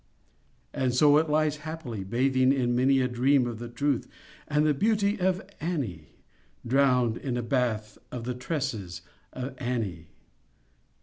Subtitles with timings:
[0.73, 4.07] And so it lies happily, Bathing in many A dream of the truth
[4.47, 6.07] And the beauty of Annie—
[6.65, 10.07] Drowned in a bath Of the tresses of Annie.